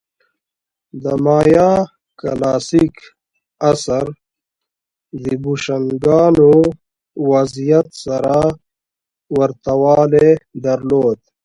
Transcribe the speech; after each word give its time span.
د 1.03 1.05
مایا 1.25 1.71
کلاسیک 2.21 2.95
عصر 3.69 4.05
د 5.23 5.25
بوشونګانو 5.43 6.51
وضعیت 7.29 7.87
سره 8.05 8.37
ورته 9.37 9.71
والی 9.81 10.31
درلود 10.65 11.19